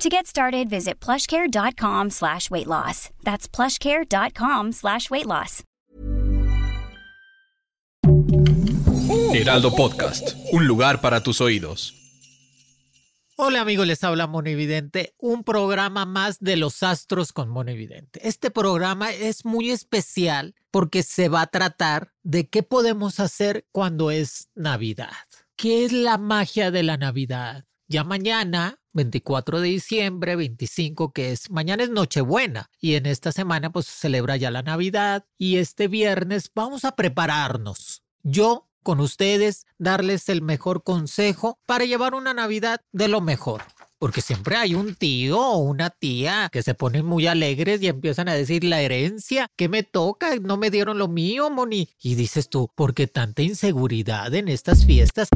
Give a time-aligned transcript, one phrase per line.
[0.00, 3.10] To get started, visit plushcare.com slash weight loss.
[3.22, 5.62] That's plushcare.com slash weight loss.
[9.34, 11.94] Heraldo Podcast, un lugar para tus oídos.
[13.36, 18.26] Hola amigos, les habla Monividente, un programa más de los astros con Monividente.
[18.26, 24.10] Este programa es muy especial porque se va a tratar de qué podemos hacer cuando
[24.10, 25.12] es Navidad.
[25.56, 27.66] ¿Qué es la magia de la Navidad?
[27.92, 33.72] Ya mañana 24 de diciembre, 25, que es mañana es Nochebuena y en esta semana
[33.72, 38.04] pues se celebra ya la Navidad y este viernes vamos a prepararnos.
[38.22, 43.62] Yo con ustedes darles el mejor consejo para llevar una Navidad de lo mejor.
[43.98, 48.28] Porque siempre hay un tío o una tía que se ponen muy alegres y empiezan
[48.28, 50.36] a decir la herencia, ¿qué me toca?
[50.36, 51.88] No me dieron lo mío, Moni.
[52.00, 55.28] Y dices tú, ¿por qué tanta inseguridad en estas fiestas?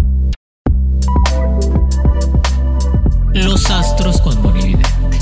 [3.35, 5.19] Los astros con Monividente.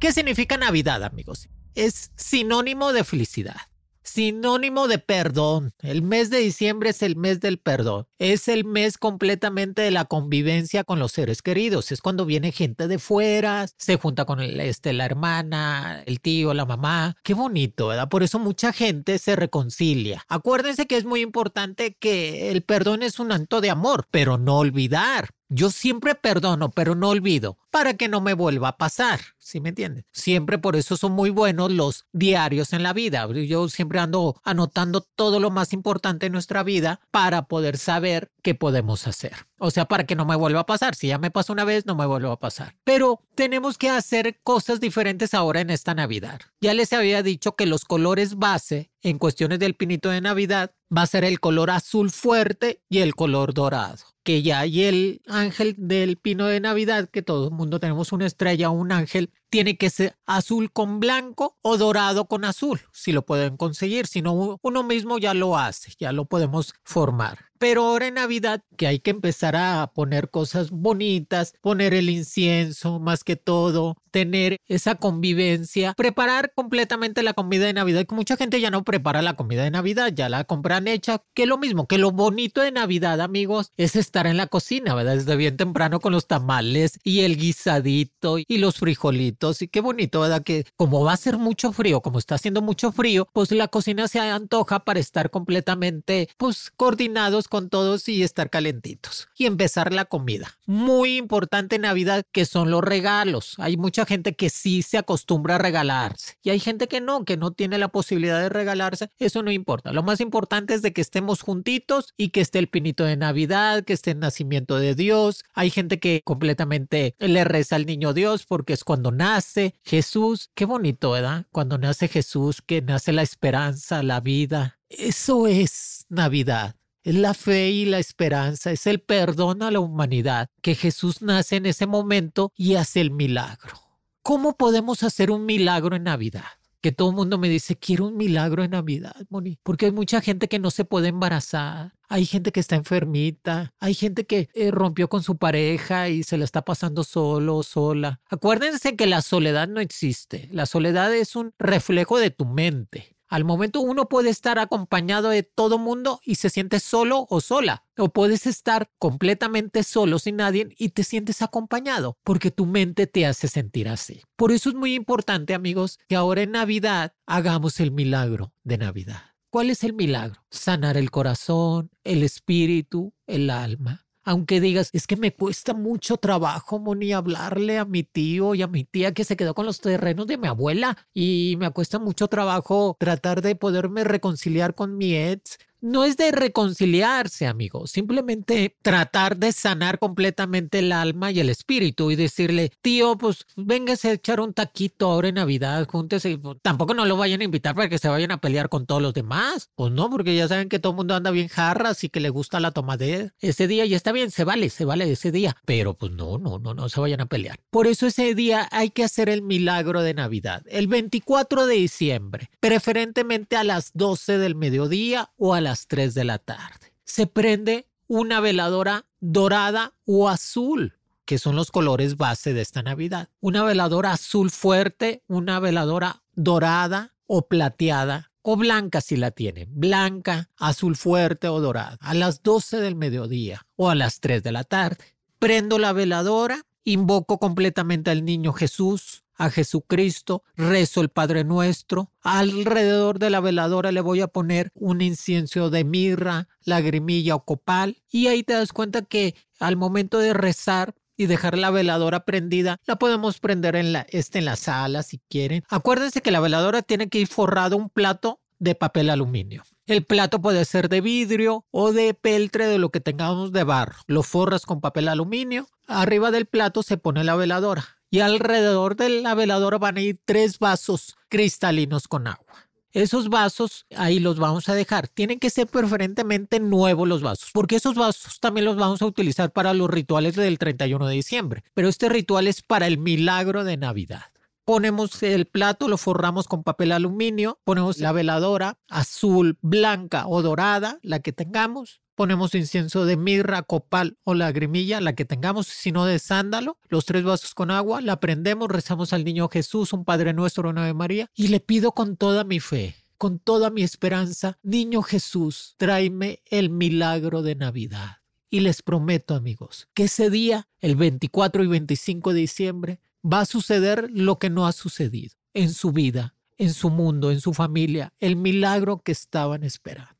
[0.00, 1.48] ¿Qué significa Navidad, amigos?
[1.74, 3.56] Es sinónimo de felicidad
[4.04, 5.72] sinónimo de perdón.
[5.80, 8.06] El mes de diciembre es el mes del perdón.
[8.18, 11.90] Es el mes completamente de la convivencia con los seres queridos.
[11.90, 16.66] Es cuando viene gente de fuera, se junta con este, la hermana, el tío, la
[16.66, 17.16] mamá.
[17.22, 18.08] Qué bonito, ¿verdad?
[18.08, 20.24] Por eso mucha gente se reconcilia.
[20.28, 24.58] Acuérdense que es muy importante que el perdón es un acto de amor, pero no
[24.58, 25.30] olvidar.
[25.48, 29.20] Yo siempre perdono, pero no olvido, para que no me vuelva a pasar.
[29.38, 30.04] ¿Sí me entiendes?
[30.10, 33.28] Siempre por eso son muy buenos los diarios en la vida.
[33.32, 38.54] Yo siempre ando anotando todo lo más importante en nuestra vida para poder saber qué
[38.54, 39.46] podemos hacer.
[39.58, 40.94] O sea, para que no me vuelva a pasar.
[40.94, 42.74] Si ya me pasó una vez, no me vuelva a pasar.
[42.84, 46.40] Pero tenemos que hacer cosas diferentes ahora en esta Navidad.
[46.60, 51.02] Ya les había dicho que los colores base en cuestiones del pinito de Navidad va
[51.02, 55.74] a ser el color azul fuerte y el color dorado que ya hay el ángel
[55.76, 59.88] del pino de Navidad, que todo el mundo tenemos una estrella un ángel, tiene que
[59.88, 64.82] ser azul con blanco o dorado con azul, si lo pueden conseguir, si no uno
[64.82, 67.38] mismo ya lo hace, ya lo podemos formar.
[67.58, 72.98] Pero ahora en Navidad que hay que empezar a poner cosas bonitas, poner el incienso
[72.98, 78.60] más que todo, tener esa convivencia, preparar completamente la comida de Navidad, que mucha gente
[78.60, 81.98] ya no prepara la comida de Navidad, ya la compran hecha, que lo mismo, que
[81.98, 85.14] lo bonito de Navidad, amigos, es estar en la cocina, ¿verdad?
[85.14, 90.20] Desde bien temprano con los tamales y el guisadito y los frijolitos y qué bonito,
[90.20, 90.42] ¿verdad?
[90.42, 94.08] Que como va a ser mucho frío, como está haciendo mucho frío, pues la cocina
[94.08, 99.28] se antoja para estar completamente, pues, coordinados con todos y estar calentitos.
[99.36, 100.56] Y empezar la comida.
[100.66, 103.54] Muy importante en Navidad que son los regalos.
[103.58, 107.36] Hay mucha gente que sí se acostumbra a regalarse y hay gente que no, que
[107.36, 109.10] no tiene la posibilidad de regalarse.
[109.18, 109.92] Eso no importa.
[109.92, 113.84] Lo más importante es de que estemos juntitos y que esté el pinito de Navidad,
[113.84, 115.44] que esté el nacimiento de Dios.
[115.54, 120.50] Hay gente que completamente le reza al niño Dios porque es cuando nace nace Jesús,
[120.54, 121.46] qué bonito, ¿verdad?
[121.50, 124.78] Cuando nace Jesús, que nace la esperanza, la vida.
[124.90, 126.76] Eso es Navidad.
[127.02, 131.56] Es la fe y la esperanza, es el perdón a la humanidad, que Jesús nace
[131.56, 133.80] en ese momento y hace el milagro.
[134.22, 136.44] ¿Cómo podemos hacer un milagro en Navidad?
[136.84, 140.20] Que todo el mundo me dice, quiero un milagro en Navidad, Moni, porque hay mucha
[140.20, 144.70] gente que no se puede embarazar, hay gente que está enfermita, hay gente que eh,
[144.70, 148.20] rompió con su pareja y se la está pasando solo o sola.
[148.28, 153.13] Acuérdense que la soledad no existe, la soledad es un reflejo de tu mente.
[153.28, 157.84] Al momento uno puede estar acompañado de todo mundo y se siente solo o sola.
[157.96, 163.26] O puedes estar completamente solo sin nadie y te sientes acompañado porque tu mente te
[163.26, 164.22] hace sentir así.
[164.36, 169.22] Por eso es muy importante, amigos, que ahora en Navidad hagamos el milagro de Navidad.
[169.50, 170.44] ¿Cuál es el milagro?
[170.50, 176.78] Sanar el corazón, el espíritu, el alma aunque digas, es que me cuesta mucho trabajo,
[176.78, 180.26] Moni, hablarle a mi tío y a mi tía que se quedó con los terrenos
[180.26, 185.58] de mi abuela y me cuesta mucho trabajo tratar de poderme reconciliar con mi ex.
[185.84, 192.10] No es de reconciliarse, amigos, simplemente tratar de sanar completamente el alma y el espíritu
[192.10, 196.38] y decirle, tío, pues véngase a echar un taquito ahora en Navidad, júntese.
[196.38, 199.02] Pues, tampoco no lo vayan a invitar para que se vayan a pelear con todos
[199.02, 199.68] los demás.
[199.74, 202.30] Pues no, porque ya saben que todo el mundo anda bien jarras y que le
[202.30, 205.54] gusta la tomadera ese día y está bien, se vale, se vale ese día.
[205.66, 207.60] Pero pues no, no, no, no se vayan a pelear.
[207.68, 210.62] Por eso ese día hay que hacer el milagro de Navidad.
[210.66, 216.24] El 24 de diciembre, preferentemente a las 12 del mediodía o a las 3 de
[216.24, 216.94] la tarde.
[217.04, 220.94] Se prende una veladora dorada o azul,
[221.24, 223.28] que son los colores base de esta Navidad.
[223.40, 230.50] Una veladora azul fuerte, una veladora dorada o plateada o blanca si la tienen, blanca,
[230.58, 234.64] azul fuerte o dorada, a las 12 del mediodía o a las 3 de la
[234.64, 234.98] tarde.
[235.38, 242.10] Prendo la veladora, invoco completamente al niño Jesús, a Jesucristo, rezo el Padre Nuestro.
[242.22, 248.02] Alrededor de la veladora le voy a poner un incienso de mirra, lagrimilla o copal.
[248.10, 252.80] Y ahí te das cuenta que al momento de rezar y dejar la veladora prendida,
[252.86, 255.62] la podemos prender en la, este en la sala si quieren.
[255.68, 259.62] Acuérdense que la veladora tiene que ir forrado un plato de papel aluminio.
[259.86, 263.96] El plato puede ser de vidrio o de peltre de lo que tengamos de barro.
[264.06, 265.66] Lo forras con papel aluminio.
[265.86, 270.20] Arriba del plato se pone la veladora y alrededor de la veladora van a ir
[270.24, 272.68] tres vasos cristalinos con agua.
[272.92, 275.08] Esos vasos ahí los vamos a dejar.
[275.08, 279.50] Tienen que ser preferentemente nuevos los vasos, porque esos vasos también los vamos a utilizar
[279.50, 281.64] para los rituales del 31 de diciembre.
[281.74, 284.26] Pero este ritual es para el milagro de Navidad.
[284.64, 291.00] Ponemos el plato, lo forramos con papel aluminio, ponemos la veladora azul, blanca o dorada,
[291.02, 296.18] la que tengamos, ponemos incienso de mirra, copal o lagrimilla, la que tengamos, sino de
[296.18, 300.70] sándalo, los tres vasos con agua, la prendemos, rezamos al niño Jesús, un Padre nuestro,
[300.70, 305.02] una de María, y le pido con toda mi fe, con toda mi esperanza, niño
[305.02, 308.18] Jesús, tráeme el milagro de Navidad.
[308.50, 313.46] Y les prometo, amigos, que ese día, el 24 y 25 de diciembre, va a
[313.46, 318.12] suceder lo que no ha sucedido en su vida, en su mundo, en su familia,
[318.20, 320.14] el milagro que estaban esperando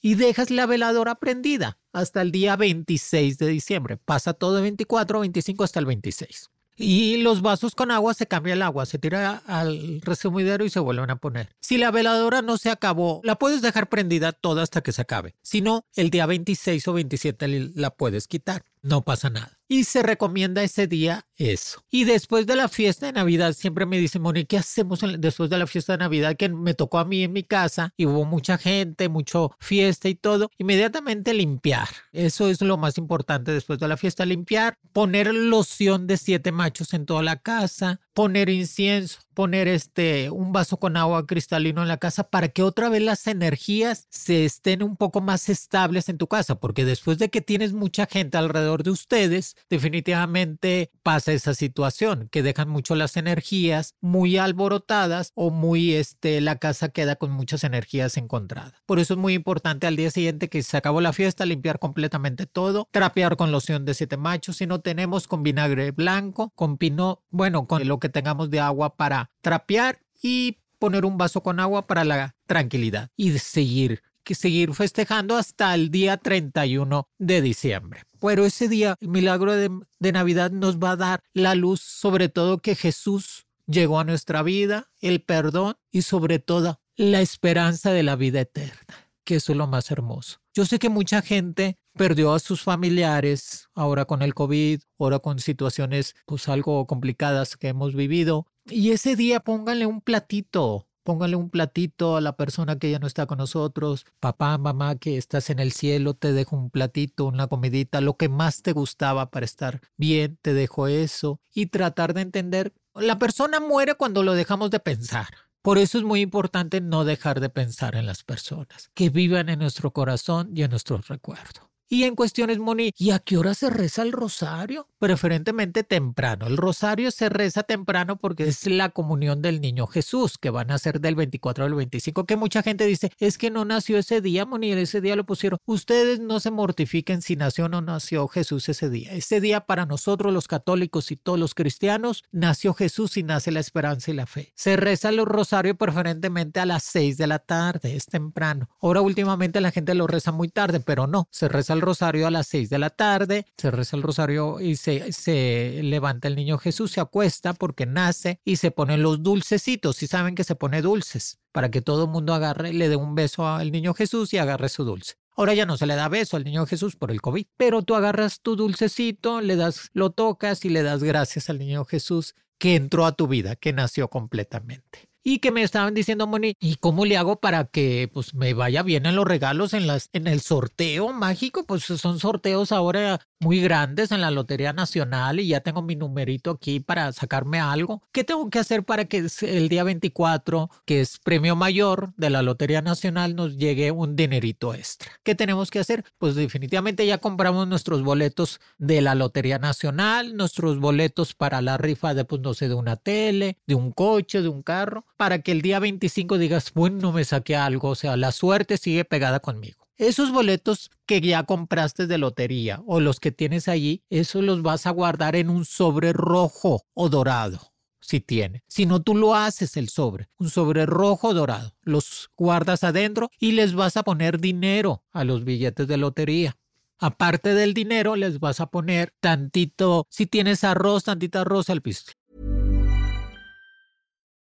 [0.00, 3.96] y dejas la veladora prendida hasta el día 26 de diciembre.
[3.96, 6.50] Pasa todo el 24, 25 hasta el 26.
[6.82, 10.80] Y los vasos con agua se cambia el agua, se tira al resumidero y se
[10.80, 11.50] vuelven a poner.
[11.60, 15.34] Si la veladora no se acabó, la puedes dejar prendida toda hasta que se acabe.
[15.42, 18.64] Si no, el día 26 o 27 la puedes quitar.
[18.82, 21.84] No pasa nada y se recomienda ese día eso.
[21.92, 25.58] Y después de la fiesta de Navidad, siempre me dicen, Moni, ¿qué hacemos después de
[25.58, 26.36] la fiesta de Navidad?
[26.36, 30.16] Que me tocó a mí en mi casa y hubo mucha gente, mucho fiesta y
[30.16, 30.50] todo.
[30.58, 31.86] Inmediatamente limpiar.
[32.10, 36.92] Eso es lo más importante después de la fiesta, limpiar, poner loción de siete machos
[36.92, 41.96] en toda la casa, poner incienso, poner este un vaso con agua cristalino en la
[41.96, 46.26] casa para que otra vez las energías se estén un poco más estables en tu
[46.26, 52.28] casa, porque después de que tienes mucha gente alrededor de ustedes, definitivamente pasa esa situación,
[52.30, 57.64] que dejan mucho las energías muy alborotadas o muy, este, la casa queda con muchas
[57.64, 58.74] energías encontradas.
[58.86, 62.46] Por eso es muy importante al día siguiente que se acabó la fiesta, limpiar completamente
[62.46, 67.22] todo, trapear con loción de siete machos, si no tenemos con vinagre blanco, con pino,
[67.30, 71.86] bueno, con lo que tengamos de agua para trapear y poner un vaso con agua
[71.86, 78.02] para la tranquilidad y seguir que seguir festejando hasta el día 31 de diciembre.
[78.20, 79.70] Pero ese día, el milagro de,
[80.12, 84.90] Navidad nos va a dar la luz, sobre todo que Jesús llegó a nuestra vida,
[85.00, 89.66] el perdón y sobre todo la esperanza de la vida eterna, que eso es lo
[89.66, 90.38] más hermoso.
[90.52, 95.38] Yo sé que mucha gente perdió a sus familiares ahora con el COVID, ahora con
[95.38, 98.46] situaciones pues algo complicadas que hemos vivido.
[98.66, 103.06] Y ese día pónganle un platito, Póngale un platito a la persona que ya no
[103.06, 104.04] está con nosotros.
[104.20, 108.28] Papá, mamá, que estás en el cielo, te dejo un platito, una comidita, lo que
[108.28, 111.40] más te gustaba para estar bien, te dejo eso.
[111.54, 115.28] Y tratar de entender, la persona muere cuando lo dejamos de pensar.
[115.62, 119.58] Por eso es muy importante no dejar de pensar en las personas, que vivan en
[119.58, 121.69] nuestro corazón y en nuestro recuerdo.
[121.92, 124.86] Y en cuestiones, Moni, ¿y a qué hora se reza el rosario?
[125.00, 126.46] Preferentemente temprano.
[126.46, 130.78] El rosario se reza temprano porque es la comunión del niño Jesús, que van a
[130.78, 134.46] ser del 24 al 25, que mucha gente dice, es que no nació ese día,
[134.46, 135.58] Moni, ese día lo pusieron.
[135.64, 139.12] Ustedes no se mortifiquen si nació o no nació Jesús ese día.
[139.12, 143.58] Ese día para nosotros los católicos y todos los cristianos, nació Jesús y nace la
[143.58, 144.52] esperanza y la fe.
[144.54, 148.68] Se reza el rosario preferentemente a las 6 de la tarde, es temprano.
[148.80, 152.30] Ahora últimamente la gente lo reza muy tarde, pero no, se reza el rosario a
[152.30, 156.58] las 6 de la tarde, se reza el rosario y se, se levanta el niño
[156.58, 160.02] Jesús, se acuesta porque nace y se ponen los dulcecitos.
[160.02, 163.14] Y saben que se pone dulces para que todo el mundo agarre, le dé un
[163.14, 165.14] beso al niño Jesús y agarre su dulce.
[165.36, 167.94] Ahora ya no se le da beso al niño Jesús por el COVID, pero tú
[167.94, 172.76] agarras tu dulcecito, le das, lo tocas y le das gracias al niño Jesús que
[172.76, 177.04] entró a tu vida, que nació completamente y que me estaban diciendo, Moni, ¿y cómo
[177.04, 180.40] le hago para que pues me vaya bien en los regalos en las en el
[180.40, 181.64] sorteo mágico?
[181.64, 186.50] Pues son sorteos ahora muy grandes en la Lotería Nacional y ya tengo mi numerito
[186.50, 188.02] aquí para sacarme algo.
[188.12, 192.42] ¿Qué tengo que hacer para que el día 24, que es premio mayor de la
[192.42, 195.10] Lotería Nacional, nos llegue un dinerito extra?
[195.22, 196.04] ¿Qué tenemos que hacer?
[196.18, 202.12] Pues definitivamente ya compramos nuestros boletos de la Lotería Nacional, nuestros boletos para la rifa
[202.12, 205.52] de, pues no sé, de una tele, de un coche, de un carro para que
[205.52, 209.79] el día 25 digas, bueno, me saqué algo, o sea, la suerte sigue pegada conmigo.
[210.00, 214.86] Esos boletos que ya compraste de lotería o los que tienes allí, esos los vas
[214.86, 218.64] a guardar en un sobre rojo o dorado si tiene.
[218.66, 221.74] Si no, tú lo haces el sobre, un sobre rojo dorado.
[221.82, 226.56] Los guardas adentro y les vas a poner dinero a los billetes de lotería.
[226.98, 232.14] Aparte del dinero, les vas a poner tantito, si tienes arroz, tantito arroz al pisto.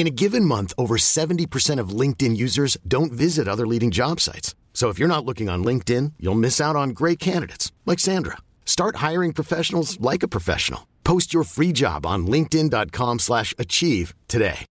[0.00, 4.54] In a given month, over 70% of LinkedIn users don't visit other leading job sites.
[4.72, 8.38] So if you're not looking on LinkedIn, you'll miss out on great candidates like Sandra.
[8.64, 10.86] Start hiring professionals like a professional.
[11.04, 14.64] Post your free job on linkedin.com/achieve today.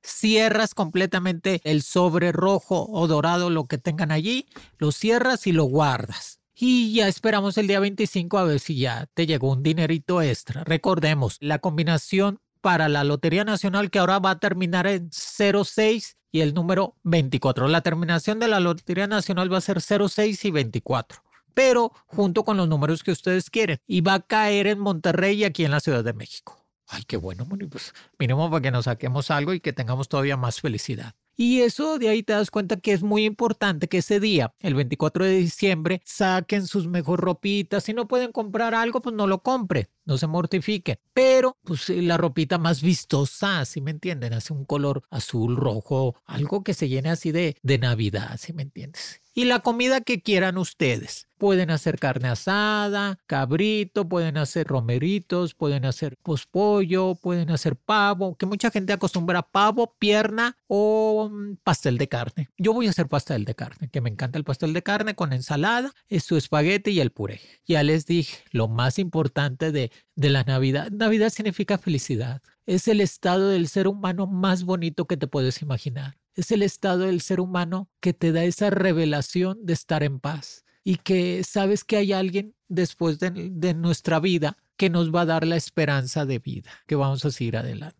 [0.00, 4.46] Cierras completamente el sobre rojo o dorado lo que tengan allí,
[4.78, 6.38] lo cierras y lo guardas.
[6.54, 10.62] Y ya esperamos el día 25 a ver si ya te llegó un dinerito extra.
[10.62, 16.40] Recordemos, la combinación para la Lotería Nacional que ahora va a terminar en 06 y
[16.40, 17.68] el número 24.
[17.68, 21.22] La terminación de la Lotería Nacional va a ser 06 y 24,
[21.54, 23.78] pero junto con los números que ustedes quieren.
[23.86, 26.64] Y va a caer en Monterrey y aquí en la Ciudad de México.
[26.86, 30.60] Ay, qué bueno, pues miremos para que nos saquemos algo y que tengamos todavía más
[30.60, 31.14] felicidad.
[31.36, 34.74] Y eso de ahí te das cuenta que es muy importante que ese día, el
[34.74, 37.84] 24 de diciembre, saquen sus mejor ropitas.
[37.84, 40.98] Si no pueden comprar algo, pues no lo compre, no se mortifique.
[41.12, 44.32] Pero, pues la ropita más vistosa, si me entienden?
[44.32, 48.62] Hace un color azul, rojo, algo que se llene así de, de Navidad, si me
[48.62, 49.20] entiendes?
[49.38, 51.28] y la comida que quieran ustedes.
[51.38, 58.46] Pueden hacer carne asada, cabrito, pueden hacer romeritos, pueden hacer pospollo, pueden hacer pavo, que
[58.46, 62.48] mucha gente acostumbra pavo, pierna o mm, pastel de carne.
[62.58, 65.32] Yo voy a hacer pastel de carne, que me encanta el pastel de carne con
[65.32, 67.40] ensalada, su espagueti y el puré.
[67.64, 70.90] Ya les dije, lo más importante de, de la Navidad.
[70.90, 72.42] Navidad significa felicidad.
[72.66, 77.00] Es el estado del ser humano más bonito que te puedes imaginar es el estado
[77.00, 81.82] del ser humano que te da esa revelación de estar en paz y que sabes
[81.82, 86.38] que hay alguien después de, nuestra vida que nos va a dar la esperanza de
[86.38, 87.98] vida, que vamos a seguir adelante.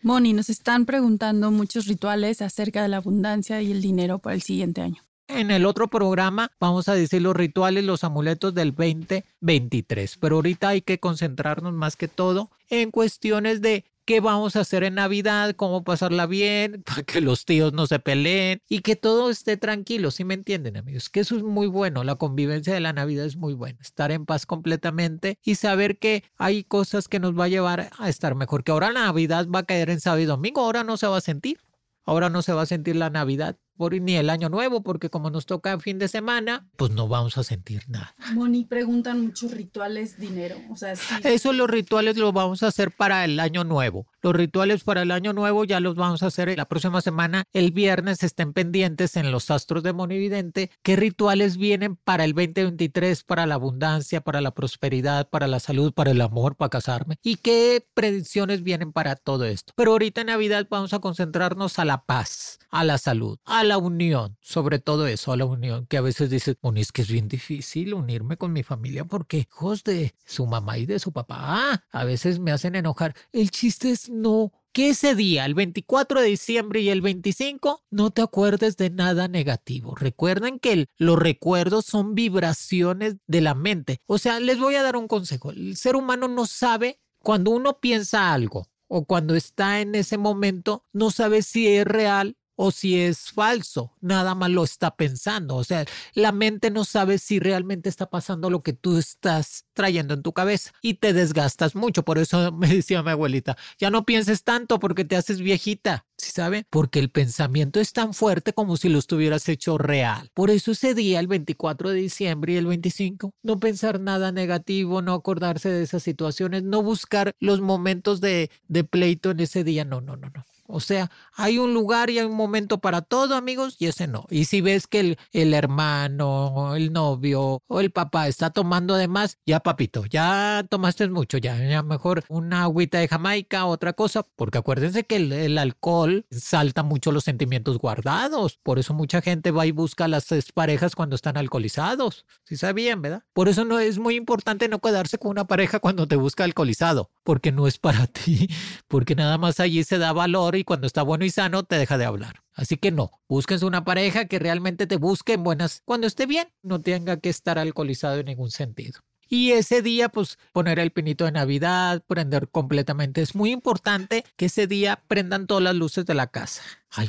[0.00, 4.42] Moni, nos están preguntando muchos rituales acerca de la abundancia y el dinero para el
[4.42, 5.02] siguiente año.
[5.34, 10.68] En el otro programa vamos a decir los rituales, los amuletos del 2023, pero ahorita
[10.68, 15.54] hay que concentrarnos más que todo en cuestiones de qué vamos a hacer en Navidad,
[15.56, 20.10] cómo pasarla bien, para que los tíos no se peleen y que todo esté tranquilo,
[20.10, 21.08] ¿sí me entienden amigos?
[21.08, 24.26] Que eso es muy bueno, la convivencia de la Navidad es muy buena, estar en
[24.26, 28.64] paz completamente y saber que hay cosas que nos va a llevar a estar mejor,
[28.64, 31.16] que ahora la Navidad va a caer en sábado y domingo, ahora no se va
[31.16, 31.58] a sentir.
[32.04, 35.30] Ahora no se va a sentir la Navidad por, ni el Año Nuevo, porque como
[35.30, 38.14] nos toca fin de semana, pues no vamos a sentir nada.
[38.32, 40.56] Moni, preguntan muchos rituales, dinero.
[40.70, 44.06] O sea, Eso los rituales los vamos a hacer para el Año Nuevo.
[44.22, 47.42] Los rituales para el año nuevo ya los vamos a hacer la próxima semana.
[47.52, 50.70] El viernes estén pendientes en los astros de Monividente.
[50.84, 55.92] ¿Qué rituales vienen para el 2023, para la abundancia, para la prosperidad, para la salud,
[55.92, 57.16] para el amor, para casarme?
[57.20, 59.72] ¿Y qué predicciones vienen para todo esto?
[59.74, 63.76] Pero ahorita en Navidad vamos a concentrarnos a la paz, a la salud, a la
[63.76, 67.10] unión, sobre todo eso, a la unión, que a veces dices, bueno, es que es
[67.10, 71.84] bien difícil unirme con mi familia porque hijos de su mamá y de su papá
[71.90, 73.16] a veces me hacen enojar.
[73.32, 78.10] El chiste es no que ese día, el 24 de diciembre y el 25, no
[78.10, 79.94] te acuerdes de nada negativo.
[79.94, 84.00] Recuerden que los recuerdos son vibraciones de la mente.
[84.06, 85.50] O sea, les voy a dar un consejo.
[85.50, 90.84] El ser humano no sabe cuando uno piensa algo o cuando está en ese momento,
[90.92, 95.56] no sabe si es real o si es falso, nada más lo está pensando.
[95.56, 100.14] O sea, la mente no sabe si realmente está pasando lo que tú estás trayendo
[100.14, 102.04] en tu cabeza y te desgastas mucho.
[102.04, 106.06] Por eso me decía mi abuelita, ya no pienses tanto porque te haces viejita.
[106.16, 106.64] ¿Sí sabe?
[106.70, 110.30] Porque el pensamiento es tan fuerte como si lo estuvieras hecho real.
[110.32, 115.02] Por eso ese día, el 24 de diciembre y el 25, no pensar nada negativo,
[115.02, 119.84] no acordarse de esas situaciones, no buscar los momentos de, de pleito en ese día.
[119.84, 120.44] No, no, no, no.
[120.72, 124.26] O sea, hay un lugar y hay un momento para todo, amigos, y ese no.
[124.30, 129.38] Y si ves que el, el hermano, el novio o el papá está tomando además,
[129.44, 134.58] ya papito, ya tomaste mucho, ya, ya mejor una agüita de Jamaica, otra cosa, porque
[134.58, 138.58] acuérdense que el, el alcohol salta mucho los sentimientos guardados.
[138.62, 142.24] Por eso mucha gente va y busca a las parejas cuando están alcoholizados.
[142.44, 143.24] Si sabían, ¿verdad?
[143.34, 147.10] Por eso no es muy importante no quedarse con una pareja cuando te busca alcoholizado,
[147.24, 148.48] porque no es para ti,
[148.88, 151.98] porque nada más allí se da valor y cuando está bueno y sano te deja
[151.98, 152.42] de hablar.
[152.54, 156.48] Así que no, búsquense una pareja que realmente te busque en buenas cuando esté bien,
[156.62, 159.00] no tenga que estar alcoholizado en ningún sentido.
[159.32, 163.22] Y ese día, pues poner el pinito de Navidad, prender completamente.
[163.22, 166.60] Es muy importante que ese día prendan todas las luces de la casa.
[166.90, 167.08] Ay,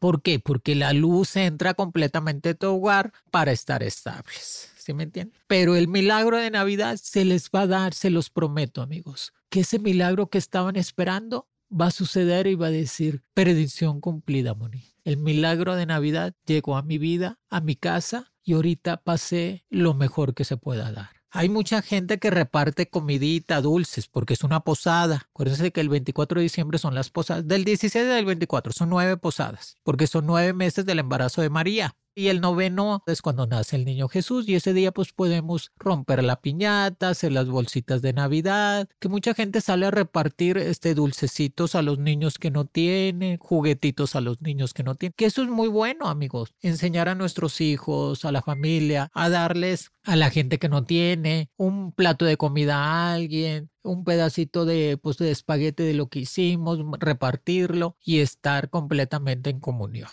[0.00, 0.40] ¿por qué?
[0.40, 4.72] Porque la luz entra completamente a tu hogar para estar estables.
[4.78, 5.40] ¿Sí me entienden?
[5.46, 9.32] Pero el milagro de Navidad se les va a dar, se los prometo, amigos.
[9.48, 14.54] Que ese milagro que estaban esperando va a suceder y va a decir, predicción cumplida,
[14.54, 14.84] Moni.
[15.04, 19.94] El milagro de Navidad llegó a mi vida, a mi casa, y ahorita pasé lo
[19.94, 21.10] mejor que se pueda dar.
[21.32, 25.28] Hay mucha gente que reparte comidita, dulces, porque es una posada.
[25.30, 27.46] Acuérdense que el 24 de diciembre son las posadas.
[27.46, 31.94] Del 16 al 24 son nueve posadas, porque son nueve meses del embarazo de María.
[32.20, 36.22] Y el noveno es cuando nace el niño Jesús y ese día pues podemos romper
[36.22, 41.74] la piñata, hacer las bolsitas de Navidad, que mucha gente sale a repartir este dulcecitos
[41.74, 45.42] a los niños que no tienen, juguetitos a los niños que no tienen, que eso
[45.42, 50.28] es muy bueno amigos, enseñar a nuestros hijos, a la familia, a darles a la
[50.28, 55.30] gente que no tiene un plato de comida a alguien, un pedacito de, pues, de
[55.30, 60.10] espaguete de lo que hicimos, repartirlo y estar completamente en comunión.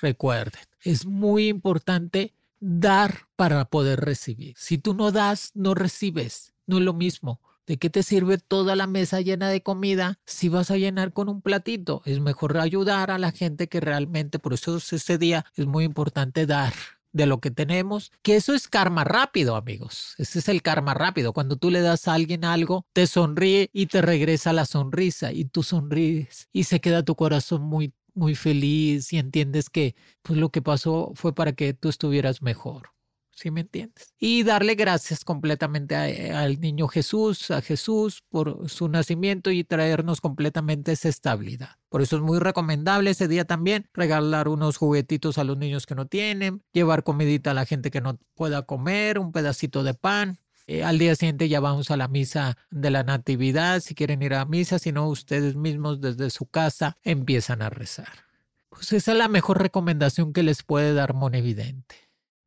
[0.00, 4.54] Recuerden, es muy importante dar para poder recibir.
[4.56, 6.52] Si tú no das, no recibes.
[6.66, 7.40] No es lo mismo.
[7.66, 11.28] ¿De qué te sirve toda la mesa llena de comida si vas a llenar con
[11.28, 12.02] un platito?
[12.04, 16.46] Es mejor ayudar a la gente que realmente, por eso ese día es muy importante
[16.46, 16.72] dar
[17.12, 20.14] de lo que tenemos, que eso es karma rápido, amigos.
[20.18, 21.32] Ese es el karma rápido.
[21.32, 25.44] Cuando tú le das a alguien algo, te sonríe y te regresa la sonrisa y
[25.44, 30.50] tú sonríes y se queda tu corazón muy muy feliz y entiendes que pues lo
[30.50, 32.90] que pasó fue para que tú estuvieras mejor.
[33.32, 34.12] ¿Sí me entiendes?
[34.18, 35.94] Y darle gracias completamente
[36.30, 41.76] al niño Jesús, a Jesús por su nacimiento y traernos completamente esa estabilidad.
[41.88, 45.94] Por eso es muy recomendable ese día también regalar unos juguetitos a los niños que
[45.94, 50.38] no tienen, llevar comidita a la gente que no pueda comer, un pedacito de pan,
[50.70, 54.34] eh, al día siguiente ya vamos a la misa de la Natividad, si quieren ir
[54.34, 58.28] a misa, si no, ustedes mismos desde su casa empiezan a rezar.
[58.68, 61.96] Pues esa es la mejor recomendación que les puede dar Monevidente.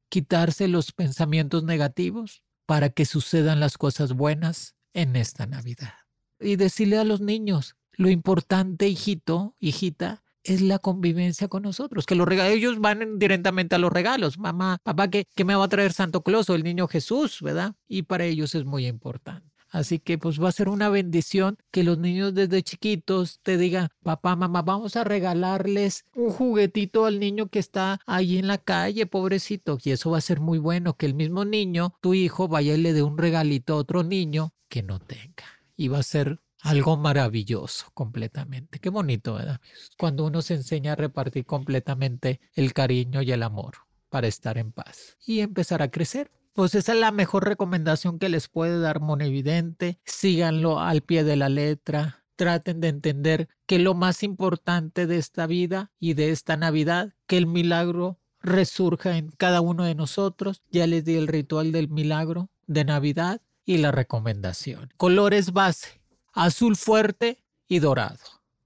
[0.07, 5.93] Quitarse los pensamientos negativos para que sucedan las cosas buenas en esta Navidad.
[6.39, 12.15] Y decirle a los niños, lo importante, hijito, hijita, es la convivencia con nosotros, que
[12.15, 15.93] los regalos, ellos van directamente a los regalos, mamá, papá, ¿qué, me va a traer
[15.93, 17.75] Santo Claus o el niño Jesús, verdad?
[17.88, 19.53] Y para ellos es muy importante.
[19.69, 23.89] Así que pues va a ser una bendición que los niños desde chiquitos te digan,
[24.03, 29.08] papá, mamá, vamos a regalarles un juguetito al niño que está ahí en la calle,
[29.08, 29.79] pobrecito.
[29.84, 32.77] Y eso va a ser muy bueno, que el mismo niño, tu hijo, vaya y
[32.77, 35.43] le dé un regalito a otro niño que no tenga.
[35.75, 38.80] Y va a ser algo maravilloso completamente.
[38.80, 39.60] Qué bonito, ¿verdad?
[39.97, 43.76] Cuando uno se enseña a repartir completamente el cariño y el amor
[44.10, 46.32] para estar en paz y empezar a crecer.
[46.54, 49.99] Pues esa es la mejor recomendación que les puede dar Monevidente.
[50.06, 52.23] Síganlo al pie de la letra.
[52.36, 57.38] traten de entender que lo más importante de esta vida y de esta Navidad, que
[57.38, 60.62] el milagro resurja en cada uno de nosotros.
[60.71, 64.93] Ya les di el ritual del milagro de Navidad y la recomendación.
[64.97, 66.02] Colores base,
[66.33, 68.19] azul fuerte y dorado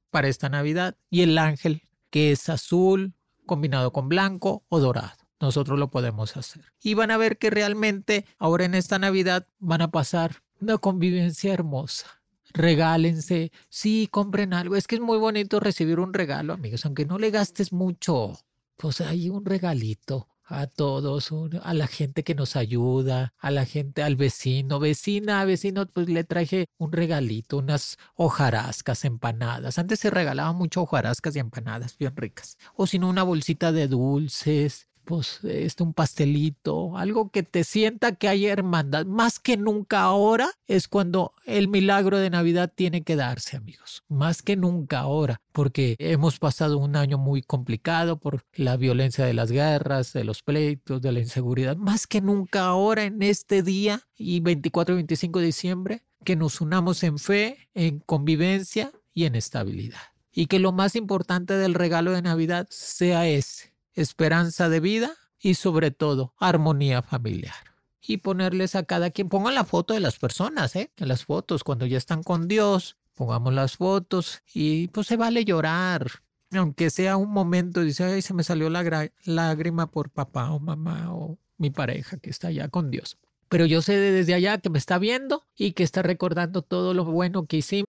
[0.09, 3.13] para esta Navidad y el ángel que es azul
[3.45, 5.15] combinado con blanco o dorado.
[5.39, 6.65] Nosotros lo podemos hacer.
[6.81, 11.53] Y van a ver que realmente ahora en esta Navidad van a pasar una convivencia
[11.53, 12.17] hermosa
[12.57, 14.75] regálense, sí, compren algo.
[14.75, 18.33] Es que es muy bonito recibir un regalo, amigos, aunque no le gastes mucho.
[18.75, 21.29] Pues hay un regalito a todos,
[21.61, 26.23] a la gente que nos ayuda, a la gente, al vecino, vecina, vecino, pues le
[26.23, 29.77] traje un regalito, unas hojarascas empanadas.
[29.77, 32.57] Antes se regalaban mucho hojarascas y empanadas bien ricas.
[32.75, 38.15] O si no, una bolsita de dulces, pues este, un pastelito, algo que te sienta
[38.15, 39.05] que hay hermandad.
[39.05, 44.03] Más que nunca ahora es cuando el milagro de Navidad tiene que darse, amigos.
[44.09, 49.33] Más que nunca ahora, porque hemos pasado un año muy complicado por la violencia de
[49.33, 51.77] las guerras, de los pleitos, de la inseguridad.
[51.77, 56.59] Más que nunca ahora en este día y 24 y 25 de diciembre, que nos
[56.59, 60.01] unamos en fe, en convivencia y en estabilidad.
[60.33, 65.55] Y que lo más importante del regalo de Navidad sea ese esperanza de vida y
[65.55, 67.75] sobre todo armonía familiar.
[68.01, 70.91] Y ponerles a cada quien, pongan la foto de las personas, ¿eh?
[70.97, 76.07] Las fotos, cuando ya están con Dios, pongamos las fotos y pues se vale llorar.
[76.51, 81.13] Aunque sea un momento, dice, ay, se me salió la lágrima por papá o mamá
[81.13, 83.17] o mi pareja que está allá con Dios.
[83.49, 87.03] Pero yo sé desde allá que me está viendo y que está recordando todo lo
[87.03, 87.87] bueno que hicimos.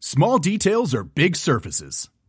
[0.00, 2.10] Small details are big surfaces.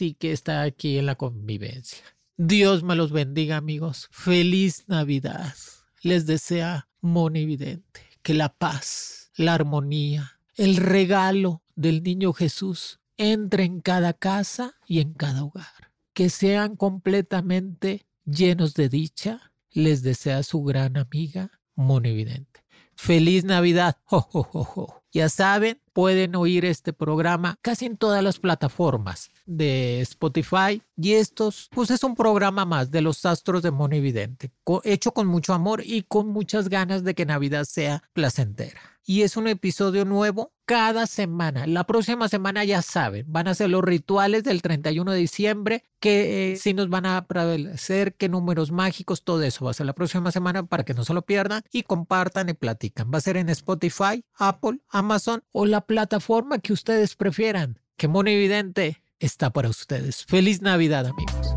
[0.00, 2.04] y que está aquí en la convivencia.
[2.36, 4.08] Dios me los bendiga, amigos.
[4.10, 5.54] Feliz Navidad.
[6.02, 13.80] Les desea monividente que la paz, la armonía, el regalo del niño Jesús entre en
[13.80, 15.92] cada casa y en cada hogar.
[16.14, 19.52] Que sean completamente llenos de dicha.
[19.70, 22.64] Les desea su gran amiga Monividente.
[23.00, 23.96] Feliz Navidad.
[25.12, 30.80] Ya saben, pueden oír este programa casi en todas las plataformas de Spotify.
[30.96, 34.52] Y estos, pues es un programa más de los astros de Mono Evidente,
[34.84, 38.80] hecho con mucho amor y con muchas ganas de que Navidad sea placentera.
[39.04, 41.66] Y es un episodio nuevo cada semana.
[41.66, 46.52] La próxima semana ya saben, van a ser los rituales del 31 de diciembre, que
[46.52, 47.26] eh, si nos van a
[47.72, 51.04] hacer qué números mágicos, todo eso va a ser la próxima semana para que no
[51.04, 53.10] se lo pierdan y compartan y platican.
[53.12, 57.80] Va a ser en Spotify, Apple, Amazon o la plataforma que ustedes prefieran.
[57.96, 60.24] Que Mono Evidente está para ustedes.
[60.26, 61.54] Feliz Navidad, amigos.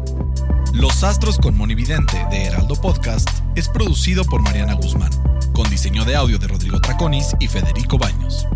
[0.73, 5.11] Los Astros con Monividente de Heraldo Podcast es producido por Mariana Guzmán,
[5.53, 8.47] con diseño de audio de Rodrigo Traconis y Federico Baños.